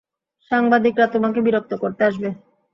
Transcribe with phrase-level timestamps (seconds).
[0.51, 2.29] সাংবাদিকরা তোমাকে বিরক্ত করতে আসবে।